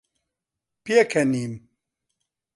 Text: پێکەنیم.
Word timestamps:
پێکەنیم. 0.85 1.53